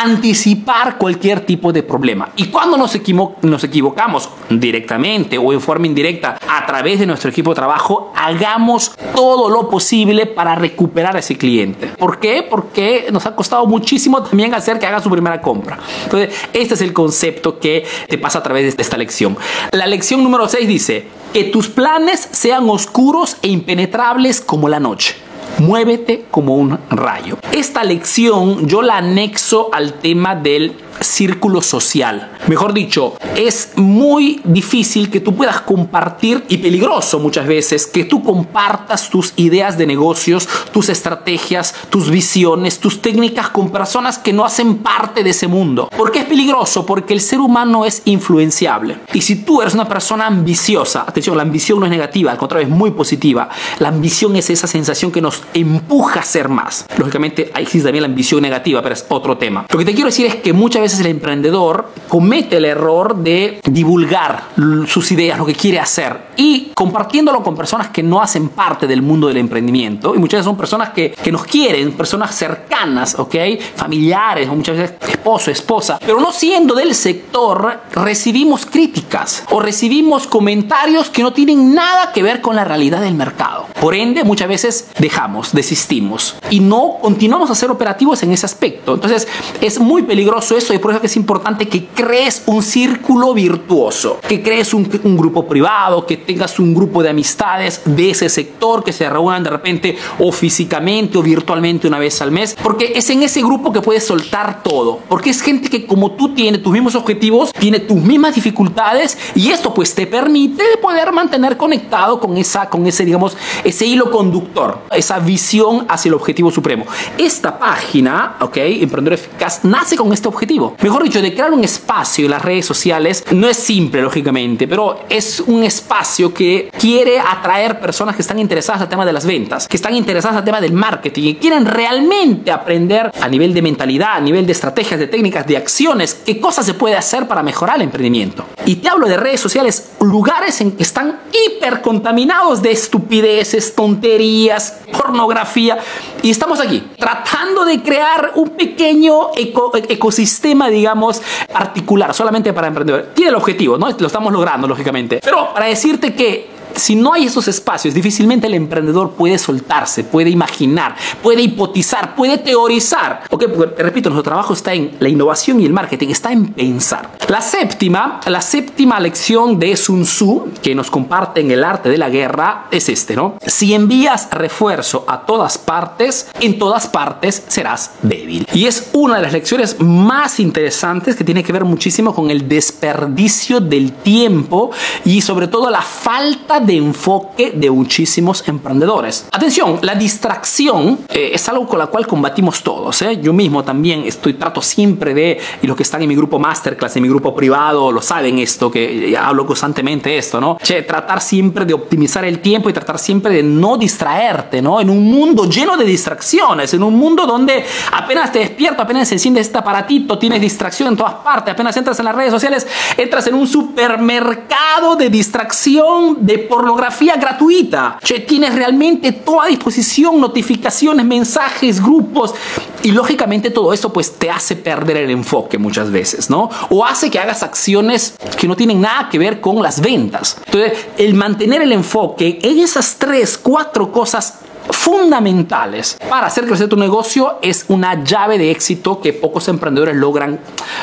anticipar 0.02 0.98
cualquier 0.98 1.42
tipo 1.42 1.72
de 1.72 1.84
problema. 1.84 2.30
Y 2.36 2.46
cuando 2.46 2.78
nos, 2.78 2.98
nos 3.42 3.64
equivocamos 3.64 4.30
directamente 4.50 5.38
o 5.38 5.54
en 5.54 5.62
forma 5.62 5.88
indirecta 5.88 6.38
a 6.48 6.66
través 6.66 7.00
de 7.00 7.06
nuestro 7.06 7.30
equipo 7.30 7.52
de 7.52 7.56
trabajo, 7.56 8.12
hagamos 8.16 8.92
todo 9.16 9.50
lo 9.50 9.70
posible 9.70 10.26
para 10.26 10.56
recuperar 10.56 11.16
a 11.16 11.20
ese 11.20 11.38
cliente. 11.38 11.88
¿Por 11.88 12.20
qué? 12.20 12.46
Porque 12.48 13.08
nos 13.12 13.26
ha 13.26 13.36
costado 13.36 13.66
muchísimo 13.66 14.24
también 14.24 14.54
hacer 14.54 14.80
que 14.80 14.86
haga 14.86 15.02
su 15.02 15.10
primera 15.10 15.42
compra. 15.42 15.80
Entonces, 16.04 16.34
este 16.54 16.74
es 16.74 16.82
el 16.82 16.94
concepto 16.94 17.60
que 17.60 17.86
te 18.08 18.18
pasa 18.18 18.40
a 18.40 18.44
través 18.44 18.76
de 18.76 18.82
esta 18.82 18.98
lección. 18.98 19.38
La 19.72 19.88
lección 19.88 20.24
número 20.24 20.48
6 20.48 20.68
dice, 20.68 21.08
que 21.34 21.46
tus 21.46 21.68
planes 21.68 22.30
sean 22.32 22.70
oscuros 22.70 23.38
e 23.42 23.48
impenetrables 23.48 24.40
como 24.40 24.70
la 24.70 24.80
noche. 24.80 25.16
Muévete 25.64 26.26
como 26.30 26.58
un 26.58 26.78
rayo. 26.90 27.38
Esta 27.54 27.86
lección 27.86 28.68
yo 28.68 28.82
la 28.82 28.98
anexo 28.98 29.70
al 29.72 29.94
tema 29.94 30.36
del 30.36 30.76
círculo 31.00 31.62
social. 31.62 32.32
Mejor 32.48 32.74
dicho, 32.74 33.14
es 33.38 33.72
muy 33.78 34.42
difícil 34.44 35.10
que 35.10 35.22
tú 35.22 35.34
puedas 35.36 35.62
compartir 35.62 36.44
y 36.50 36.58
peligroso 36.58 37.18
muchas 37.18 37.48
veces 37.48 37.88
que 37.88 38.04
tú 38.04 38.24
compartas 38.24 39.10
tus 39.10 39.32
ideas 39.38 39.78
de 39.78 39.88
negocios, 39.88 40.50
tus 40.74 40.90
estrategias, 40.90 41.74
tus 41.90 42.10
visiones, 42.10 42.80
tus 42.80 43.02
técnicas 43.02 43.50
con 43.50 43.72
personas 43.72 44.18
que 44.18 44.34
no 44.34 44.44
hacen 44.44 44.80
parte 44.80 45.24
de 45.24 45.30
ese 45.30 45.48
mundo. 45.48 45.88
¿Por 45.96 46.12
qué 46.12 46.20
es 46.20 46.26
peligroso? 46.26 46.86
Porque 46.86 47.14
el 47.14 47.22
ser 47.22 47.40
humano 47.40 47.86
es 47.86 48.02
influenciable. 48.06 48.98
Y 49.14 49.22
si 49.22 49.38
tú 49.44 49.62
eres 49.62 49.74
una 49.74 49.88
persona 49.88 50.28
ambiciosa, 50.28 51.06
atención, 51.08 51.38
la 51.38 51.44
ambición 51.44 51.80
no 51.80 51.86
es 51.86 51.92
negativa, 51.92 52.32
al 52.32 52.38
contrario, 52.38 52.68
es 52.68 52.74
muy 52.74 52.92
positiva. 52.92 53.48
La 53.80 53.90
ambición 53.90 54.36
es 54.36 54.50
esa 54.50 54.68
sensación 54.68 55.12
que 55.12 55.22
nos 55.22 55.44
empuja 55.54 56.20
a 56.22 56.24
ser 56.24 56.50
más. 56.50 56.86
Lógicamente, 56.98 57.52
existe 57.56 57.86
también 57.86 58.02
la 58.02 58.10
ambición 58.10 58.42
negativa, 58.42 58.82
pero 58.82 58.94
es 58.94 59.06
otro 59.10 59.38
tema. 59.38 59.66
Lo 59.70 59.80
que 59.80 59.86
te 59.86 59.94
quiero 59.94 60.08
decir 60.08 60.26
es 60.26 60.36
que 60.36 60.52
muchas 60.52 60.82
veces 60.82 61.00
el 61.00 61.08
emprendedor 61.08 61.92
comete 62.10 62.58
el 62.58 62.66
error 62.66 63.16
de 63.16 63.60
divulgar 63.64 64.50
sus 64.88 65.12
ideas, 65.12 65.38
lo 65.38 65.46
que 65.46 65.54
quiere 65.54 65.80
hacer 65.80 66.28
y 66.36 66.72
compartiéndolo 66.74 67.44
con 67.44 67.56
personas 67.56 67.90
que 67.90 68.04
no 68.04 68.22
hacen 68.22 68.50
parte 68.50 68.88
del 68.88 69.02
mundo 69.02 69.28
del 69.28 69.38
emprendimiento 69.38 70.16
y 70.16 70.20
muchas 70.20 70.40
veces 70.40 70.48
personas 70.64 70.92
que, 70.92 71.12
que 71.12 71.30
nos 71.30 71.44
quieren, 71.44 71.92
personas 71.92 72.34
cercanas, 72.34 73.20
¿ok? 73.20 73.36
Familiares 73.76 74.48
o 74.48 74.56
muchas 74.56 74.78
veces 74.78 74.96
esposo, 75.10 75.52
esposa, 75.52 76.00
pero 76.00 76.22
no 76.22 76.32
siendo 76.32 76.74
del 76.74 76.96
sector, 76.96 77.82
recibimos 77.92 78.66
críticas 78.66 79.44
o 79.52 79.60
recibimos 79.60 80.26
comentarios 80.26 81.10
que 81.10 81.22
no 81.22 81.34
tienen 81.34 81.76
nada 81.76 82.14
que 82.14 82.24
ver 82.24 82.40
con 82.40 82.56
la 82.56 82.64
realidad 82.64 83.02
del 83.02 83.14
mercado. 83.14 83.68
Por 83.82 83.94
ende, 83.94 84.24
muchas 84.24 84.48
veces 84.48 84.88
dejamos, 84.98 85.52
desistimos 85.52 86.38
y 86.50 86.62
no 86.62 87.00
continuamos 87.02 87.52
a 87.52 87.56
ser 87.56 87.70
operativos 87.70 88.24
en 88.24 88.32
ese 88.32 88.46
aspecto. 88.46 88.94
Entonces, 88.94 89.28
es 89.60 89.82
muy 89.82 90.04
peligroso 90.04 90.56
eso 90.56 90.74
y 90.74 90.78
por 90.78 90.92
eso 90.92 91.02
es 91.04 91.18
importante 91.18 91.68
que 91.68 91.88
crees 91.88 92.44
un 92.46 92.64
círculo 92.64 93.34
virtuoso, 93.34 94.22
que 94.26 94.42
crees 94.42 94.74
un, 94.74 94.90
un 95.04 95.18
grupo 95.18 95.46
privado, 95.46 96.06
que 96.06 96.16
tengas 96.16 96.58
un 96.58 96.74
grupo 96.74 97.04
de 97.04 97.10
amistades 97.10 97.82
de 97.84 98.12
ese 98.12 98.30
sector, 98.30 98.82
que 98.82 98.94
se 98.94 99.10
reúnan 99.10 99.44
de 99.44 99.50
repente 99.50 99.98
o 100.20 100.32
físicamente 100.54 101.18
o 101.18 101.24
virtualmente 101.24 101.88
una 101.88 101.98
vez 101.98 102.22
al 102.22 102.30
mes, 102.30 102.56
porque 102.62 102.94
es 102.96 103.10
en 103.10 103.24
ese 103.24 103.42
grupo 103.42 103.74
que 103.74 103.82
puedes 103.82 104.06
soltar 104.06 104.62
todo, 104.62 105.00
porque 105.10 105.32
es 105.32 105.42
gente 105.42 105.68
que 105.68 105.88
como 105.88 106.12
tú 106.12 106.36
tiene 106.36 106.60
tus 106.60 106.72
mismos 106.72 106.94
objetivos, 106.94 107.52
tiene 107.54 107.80
tus 107.80 107.98
mismas 107.98 108.36
dificultades 108.36 109.18
y 109.34 109.50
esto 109.50 109.74
pues 109.74 109.96
te 109.96 110.06
permite 110.06 110.64
poder 110.80 111.12
mantener 111.12 111.58
conectado 111.58 112.20
con 112.20 112.38
esa, 112.38 112.70
con 112.70 112.86
ese, 112.86 113.04
digamos, 113.04 113.36
ese 113.64 113.88
hilo 113.88 114.12
conductor, 114.12 114.78
esa 114.92 115.18
visión 115.18 115.88
hacia 115.90 116.10
el 116.10 116.14
objetivo 116.14 116.52
supremo. 116.52 116.86
Esta 117.18 117.58
página, 117.58 118.36
ok, 118.40 118.58
Emprendedor 118.58 119.14
Eficaz, 119.14 119.62
nace 119.64 119.96
con 119.96 120.14
este 120.14 120.28
objetivo. 120.28 120.76
Mejor 120.84 121.04
dicho, 121.04 121.20
de 121.20 121.34
crear 121.34 121.52
un 121.52 121.64
espacio 121.64 122.26
en 122.26 122.32
las 122.32 122.44
redes 122.44 122.68
sociales 122.68 123.26
no 123.32 123.50
es 123.50 123.58
simple, 123.58 124.04
lógicamente, 124.04 124.68
pero 124.68 125.00
es 125.10 125.40
un 125.40 125.64
espacio 125.64 126.32
que 126.32 126.70
quiere 126.78 127.20
atraer 127.20 127.80
personas 127.80 128.16
que 128.16 128.22
están 128.22 128.38
interesadas 128.38 128.84
al 128.84 128.90
tema 128.90 129.04
de 129.04 129.14
las 129.14 129.26
ventas, 129.26 129.68
que 129.68 129.78
están 129.78 129.96
interesadas 129.96 130.43
al 130.44 130.46
tema 130.46 130.62
del 130.62 130.74
marketing 130.74 131.24
y 131.24 131.36
quieren 131.36 131.66
realmente 131.66 132.52
aprender 132.52 133.12
a 133.20 133.28
nivel 133.30 133.54
de 133.54 133.62
mentalidad, 133.62 134.16
a 134.16 134.20
nivel 134.20 134.46
de 134.46 134.52
estrategias, 134.52 135.00
de 135.00 135.08
técnicas, 135.08 135.48
de 135.48 135.56
acciones, 135.56 136.22
qué 136.26 136.40
cosas 136.40 136.66
se 136.66 136.74
puede 136.74 136.96
hacer 136.96 137.28
para 137.28 137.42
mejorar 137.42 137.78
el 137.78 137.84
emprendimiento. 137.84 138.46
Y 138.66 138.76
te 138.76 138.90
hablo 138.90 139.08
de 139.08 139.18
redes 139.18 139.40
sociales, 139.40 139.92
lugares 140.02 140.60
en 140.62 140.74
que 140.74 140.84
están 140.84 141.22
hiper 141.32 141.82
contaminados 141.82 142.62
de 142.62 142.72
estupideces, 142.72 143.74
tonterías, 143.74 144.80
pornografía. 144.92 145.78
Y 146.22 146.30
estamos 146.30 146.60
aquí 146.60 146.84
tratando 146.98 147.64
de 147.66 147.82
crear 147.82 148.34
un 148.36 148.50
pequeño 148.50 149.30
ecosistema, 149.36 150.70
digamos, 150.70 151.22
particular, 151.52 152.14
solamente 152.14 152.52
para 152.52 152.68
emprendedores. 152.68 153.14
Tiene 153.14 153.30
el 153.30 153.36
objetivo, 153.36 153.78
¿no? 153.78 153.90
Lo 153.90 154.08
estamos 154.08 154.34
logrando, 154.34 154.68
lógicamente. 154.68 155.20
Pero 155.24 155.54
para 155.54 155.68
decirte 155.68 156.14
que 156.14 156.54
si 156.76 156.96
no 156.96 157.14
hay 157.14 157.26
esos 157.26 157.48
espacios, 157.48 157.94
difícilmente 157.94 158.48
el 158.48 158.54
emprendedor 158.54 159.12
puede 159.12 159.38
soltarse, 159.38 160.04
puede 160.04 160.30
imaginar, 160.30 160.96
puede 161.22 161.42
hipotizar, 161.42 162.16
puede 162.16 162.38
teorizar. 162.38 163.24
Ok, 163.30 163.46
porque 163.56 163.84
repito, 163.84 164.10
nuestro 164.10 164.24
trabajo 164.24 164.54
está 164.54 164.74
en 164.74 164.96
la 165.00 165.10
innovación 165.10 165.60
y 165.60 165.66
el 165.66 165.74
marketing, 165.74 166.10
está 166.10 166.32
en 166.32 166.54
pensar. 166.54 167.12
La 167.30 167.42
séptima, 167.42 168.20
la 168.26 168.42
séptima 168.42 169.00
lección 169.00 169.60
de 169.60 169.76
Sun 169.76 170.04
Tzu 170.04 170.50
que 170.62 170.76
nos 170.76 170.90
comparte 170.90 171.42
en 171.42 171.52
el 171.52 171.64
arte 171.64 171.90
de 171.90 171.98
la 171.98 172.10
guerra 172.10 172.68
es 172.72 172.90
este, 172.90 173.16
¿no? 173.16 173.38
Si 173.46 173.74
envías 173.74 174.30
refuerzo 174.32 175.06
a 175.08 175.26
todas 175.26 175.58
partes, 175.58 176.28
en 176.40 176.58
todas 176.58 176.88
partes 176.88 177.44
serás 177.48 177.92
débil. 178.02 178.48
Y 178.54 178.66
es 178.66 178.90
una 178.94 179.18
de 179.18 179.24
las 179.24 179.34
lecciones 179.34 179.80
más 179.80 180.40
interesantes 180.40 181.16
que 181.16 181.24
tiene 181.24 181.44
que 181.44 181.54
ver 181.54 181.66
muchísimo 181.66 182.14
con 182.14 182.30
el 182.30 182.48
desperdicio 182.48 183.60
del 183.60 183.94
tiempo 183.94 184.72
y 185.06 185.22
sobre 185.22 185.48
todo 185.48 185.70
la 185.70 185.82
falta 185.82 186.60
de 186.64 186.78
enfoque 186.78 187.52
de 187.56 187.70
muchísimos 187.70 188.48
emprendedores. 188.48 189.28
Atención, 189.32 189.80
la 189.82 189.96
distracción 189.96 191.00
eh, 191.10 191.32
es 191.34 191.48
algo 191.50 191.68
con 191.68 191.80
la 191.80 191.88
cual 191.88 192.08
combatimos 192.08 192.64
todos. 192.64 193.02
¿eh? 193.02 193.20
Yo 193.22 193.34
mismo 193.34 193.64
también 193.64 194.04
estoy 194.06 194.34
trato 194.34 194.62
siempre 194.62 195.14
de, 195.14 195.40
y 195.62 195.68
los 195.68 195.76
que 195.76 195.84
están 195.84 196.02
en 196.02 196.10
mi 196.10 196.16
grupo 196.16 196.40
masterclass, 196.40 196.96
en 196.96 197.04
mi 197.04 197.10
grupo 197.10 197.36
privado, 197.36 197.92
lo 197.92 198.02
saben 198.02 198.40
esto, 198.40 198.72
que 198.72 199.18
hablo 199.20 199.46
constantemente 199.46 200.18
esto, 200.18 200.40
¿no? 200.40 200.58
Che, 200.62 200.84
tratar 200.84 201.22
siempre 201.22 201.66
de 201.66 201.74
optimizar 201.74 202.26
el 202.26 202.40
tiempo 202.40 202.70
y 202.70 202.74
tratar 202.74 203.00
siempre 203.00 203.34
de 203.34 203.44
no 203.44 203.78
distraerte, 203.78 204.62
¿no? 204.62 204.80
En 204.80 204.90
un 204.90 205.04
mundo 205.04 205.46
lleno 205.50 205.78
de 205.78 205.86
distracciones, 205.86 206.74
en 206.74 206.84
un 206.84 206.96
mundo 206.96 207.26
donde 207.26 207.64
apenas 207.92 208.32
te 208.32 208.40
despierto, 208.40 208.82
apenas 208.82 209.08
se 209.08 209.16
enciende 209.16 209.42
este 209.42 209.58
aparatito, 209.58 210.18
tienes 210.18 210.42
distracción 210.42 210.90
en 210.90 210.98
todas 210.98 211.16
partes, 211.16 211.54
apenas 211.54 211.76
entras 211.78 212.00
en 212.00 212.06
las 212.06 212.16
redes 212.16 212.32
sociales, 212.32 212.68
entras 212.98 213.28
en 213.28 213.36
un 213.36 213.48
supermercado 213.48 214.96
de 214.96 215.10
distracción, 215.10 216.26
de 216.26 216.40
pornografía 216.54 217.16
gratuita. 217.16 217.98
Che, 218.04 218.20
tienes 218.20 218.54
realmente 218.54 219.12
toda 219.12 219.48
disposición, 219.48 220.22
notificaciones, 220.22 221.04
mensajes, 221.04 221.82
grupos. 221.82 222.36
Y 222.84 222.92
lógicamente 222.92 223.50
todo 223.50 223.74
esto 223.74 223.92
pues 223.92 224.20
te 224.20 224.30
hace 224.30 224.56
perder 224.56 224.98
el 224.98 225.10
enfoque 225.10 225.58
muchas 225.58 225.90
veces, 225.90 226.30
¿no? 226.30 226.52
O 226.70 226.86
hace 226.86 227.10
que 227.10 227.18
hagas 227.18 227.42
acciones 227.42 228.16
que 228.38 228.48
no 228.48 228.56
tienen 228.56 228.82
nada 228.82 229.10
que 229.10 229.18
ver 229.18 229.42
con 229.42 229.64
las 229.64 229.82
ventas. 229.82 230.38
Entonces, 230.46 230.74
el 230.98 231.16
mantener 231.16 231.64
el 231.64 231.72
enfoque 231.72 232.38
en 232.44 232.60
esas 232.60 232.98
tres, 233.00 233.36
cuatro 233.36 233.92
cosas 233.92 234.36
fundamentales 234.70 235.98
para 236.10 236.28
hacer 236.28 236.46
crecer 236.46 236.70
tu 236.70 236.78
negocio 236.78 237.38
es 237.42 237.66
una 237.68 238.04
llave 238.04 238.38
de 238.38 238.52
éxito 238.52 239.02
que 239.02 239.14
pocos 239.14 239.48
emprendedores 239.48 239.96
logran, 239.96 240.40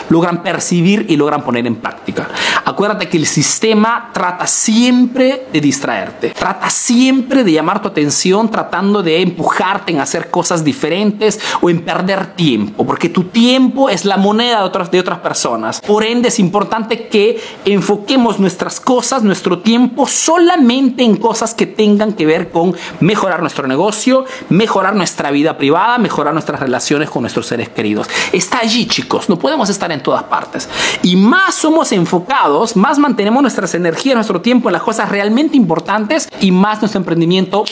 logran 0.09 0.43
percibir 0.43 1.07
y 1.09 1.17
logran 1.17 1.43
poner 1.43 1.67
en 1.67 1.77
práctica. 1.77 2.29
Acuérdate 2.71 3.09
que 3.09 3.17
el 3.17 3.27
sistema 3.27 4.11
trata 4.12 4.47
siempre 4.47 5.47
de 5.53 5.61
distraerte, 5.61 6.31
trata 6.31 6.71
siempre 6.71 7.43
de 7.43 7.53
llamar 7.53 7.83
tu 7.83 7.89
atención 7.89 8.49
tratando 8.49 9.03
de 9.03 9.21
empujarte 9.21 9.93
en 9.93 10.00
hacer 10.00 10.31
cosas 10.31 10.65
diferentes 10.65 11.41
o 11.61 11.69
en 11.69 11.85
perder 11.85 12.35
tiempo, 12.37 12.87
porque 12.87 13.09
tu 13.09 13.25
tiempo 13.25 13.89
es 13.89 14.05
la 14.05 14.17
moneda 14.17 14.59
de 14.61 14.65
otras, 14.65 14.91
de 14.91 15.00
otras 15.00 15.19
personas. 15.19 15.81
Por 15.81 16.05
ende 16.05 16.29
es 16.29 16.39
importante 16.39 17.09
que 17.09 17.41
enfoquemos 17.65 18.39
nuestras 18.39 18.79
cosas, 18.79 19.23
nuestro 19.23 19.59
tiempo 19.59 20.07
solamente 20.07 21.03
en 21.03 21.17
cosas 21.17 21.55
que 21.55 21.67
tengan 21.67 22.12
que 22.12 22.27
ver 22.27 22.50
con 22.50 22.77
mejorar 23.00 23.41
nuestro 23.41 23.67
negocio, 23.67 24.25
mejorar 24.49 24.95
nuestra 24.95 25.31
vida 25.31 25.59
privada, 25.59 25.99
mejorar 25.99 26.33
nuestras 26.35 26.61
relaciones 26.61 27.11
con 27.11 27.23
nuestros 27.23 27.47
seres 27.47 27.69
queridos. 27.69 28.09
Está 28.33 28.59
allí, 28.61 28.87
chicos. 28.87 29.29
No 29.29 29.39
podemos 29.39 29.69
estar 29.71 29.91
en 29.91 30.03
todas 30.03 30.23
partes. 30.25 30.69
Y 31.03 31.17
más 31.17 31.55
somos 31.55 31.91
enfocados, 31.93 32.60
más 32.76 32.99
mantenemos 32.99 33.43
nuestras 33.43 33.75
energías, 33.75 34.14
nuestro 34.14 34.40
tiempo 34.40 34.69
en 34.69 34.75
las 34.75 34.83
cosas 34.83 35.09
realmente 35.09 35.57
importantes 35.57 36.29
y 36.40 36.52
más 36.52 36.81
nuestro 36.81 36.99
emprendimiento 36.99 37.64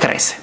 crece. 0.00 0.36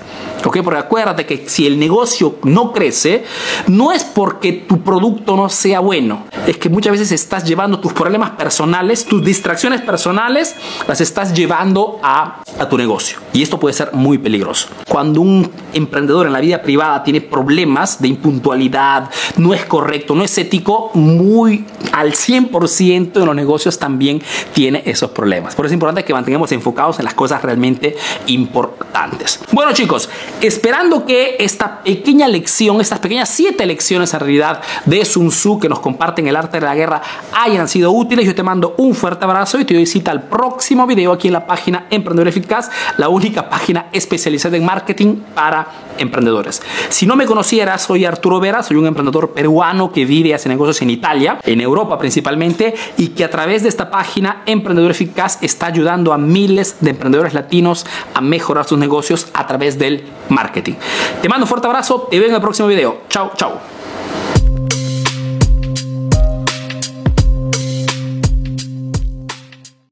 ¿Ok? 0.46 0.60
Porque 0.64 0.80
acuérdate 0.80 1.26
que 1.26 1.48
si 1.48 1.66
el 1.66 1.80
negocio 1.80 2.36
no 2.44 2.72
crece, 2.74 3.24
no 3.68 3.92
es 3.92 4.04
porque 4.04 4.54
tu 4.54 4.82
producto 4.82 5.36
no 5.36 5.50
sea 5.50 5.80
bueno, 5.80 6.26
es 6.48 6.58
que 6.58 6.70
muchas 6.70 6.92
veces 6.92 7.12
estás 7.12 7.46
llevando 7.46 7.80
tus 7.80 7.94
problemas 7.94 8.32
personales, 8.32 9.06
tus 9.06 9.24
distracciones 9.24 9.82
personales, 9.82 10.56
las 10.88 11.02
estás 11.02 11.34
llevando 11.34 12.00
a, 12.04 12.42
a 12.60 12.70
tu 12.70 12.78
negocio. 12.78 13.20
Y 13.32 13.42
esto 13.42 13.60
puede 13.60 13.74
ser 13.74 13.94
muy 13.94 14.18
peligroso. 14.18 14.68
Cuando 14.88 15.22
un 15.22 15.50
emprendedor 15.74 16.28
en 16.28 16.34
la 16.34 16.40
vida 16.40 16.62
privada 16.62 17.04
tiene 17.04 17.22
problemas 17.22 18.02
de 18.02 18.10
impuntualidad, 18.10 19.10
no 19.38 19.54
es 19.54 19.66
correcto, 19.66 20.16
no 20.16 20.24
es 20.24 20.38
ético, 20.38 20.92
muy 20.94 21.66
al 21.92 22.14
100% 22.14 23.16
en 23.16 23.26
los 23.26 23.36
negocios 23.36 23.80
también 23.80 24.22
tiene 24.54 24.84
esos 24.86 25.12
problemas. 25.12 25.56
Por 25.56 25.66
eso 25.66 25.72
es 25.72 25.74
importante 25.74 26.04
que 26.04 26.14
mantengamos 26.14 26.52
enfocados 26.52 27.00
en 27.00 27.06
las 27.06 27.14
cosas 27.14 27.42
realmente 27.42 27.96
importantes. 28.28 29.40
Bueno 29.52 29.74
chicos, 29.74 30.10
esperando 30.42 31.06
que 31.06 31.38
esta 31.40 31.82
pequeña 31.84 32.28
lección, 32.28 32.82
estas 32.82 33.00
pequeñas 33.00 33.30
siete 33.30 33.66
lecciones 33.66 34.14
en 34.14 34.20
realidad 34.20 34.62
de 34.86 35.06
Sun 35.06 35.30
Tzu 35.30 35.60
que 35.60 35.70
nos 35.70 35.80
comparten 35.80 36.28
el 36.28 36.36
arte 36.36 36.60
de 36.60 36.66
la 36.66 36.76
guerra 36.76 37.02
hayan 37.34 37.68
sido 37.68 37.92
útiles. 37.92 38.26
Yo 38.26 38.36
te 38.36 38.44
mando 38.44 38.76
un 38.78 38.96
fuerte 38.96 39.26
abrazo 39.26 39.60
y 39.60 39.66
te 39.66 39.74
doy 39.74 39.86
cita 39.86 40.12
al 40.12 40.24
próximo 40.24 40.86
video 40.88 41.12
aquí 41.12 41.28
en 41.28 41.34
la 41.34 41.46
página 41.46 41.88
Emprendedor 41.90 42.28
Eficaz, 42.28 42.70
la 42.98 43.10
única 43.10 43.50
página 43.50 43.88
especializada 43.92 44.58
en 44.58 44.66
marketing 44.66 45.16
para 45.34 45.68
emprendedores. 45.98 46.62
Si 46.90 47.06
no 47.06 47.16
me 47.16 47.26
conocieras, 47.26 47.84
soy 47.84 48.06
Arturo 48.06 48.40
Vera, 48.40 48.64
soy 48.64 48.78
un 48.78 48.88
emprendedor 48.88 49.32
peruano 49.32 49.92
que 49.92 50.06
vive 50.06 50.30
y 50.30 50.34
hace 50.34 50.50
negocios 50.50 50.82
en 50.82 50.90
Italia, 50.90 51.40
en 51.44 51.62
Europa 51.62 51.98
principalmente, 51.98 52.74
y 52.98 53.10
que 53.10 53.24
a 53.24 53.30
través 53.30 53.64
de 53.64 53.70
esta 53.70 53.90
página 53.90 54.44
Emprendedor 54.46 54.92
Eficaz 54.92 55.40
está 55.42 55.68
ayudando 55.68 56.14
a 56.14 56.18
miles 56.18 56.78
de 56.82 56.92
emprendedores 56.92 57.34
latinos 57.34 57.86
a 58.14 58.22
mejorar 58.22 58.66
sus 58.66 58.78
negocios 58.78 59.28
a 59.34 59.48
través 59.48 59.78
del 59.78 60.04
marketing. 60.30 60.74
Te 61.22 61.30
mando 61.30 61.46
un 61.46 61.48
fuerte 61.48 61.68
abrazo, 61.68 62.08
te 62.10 62.20
veo 62.20 62.30
en 62.30 62.36
el 62.36 62.42
próximo 62.42 62.68
video. 62.68 63.02
Chao, 63.10 63.32
chao. 63.36 63.83